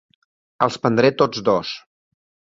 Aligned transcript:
Els 0.67 0.77
prendré 0.85 1.11
tots 1.19 1.43
dos. 1.51 1.75